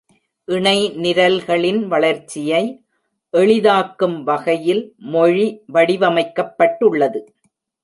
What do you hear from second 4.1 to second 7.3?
வகையில்" மொழி வடிவமைக்கப்பட்டுள்ளது.